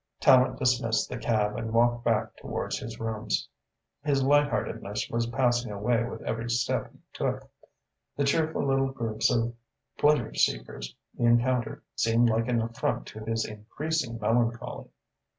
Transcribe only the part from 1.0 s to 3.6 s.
the cab and walked back towards his rooms.